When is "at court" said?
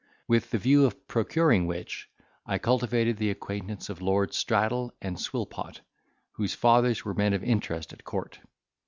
7.93-8.39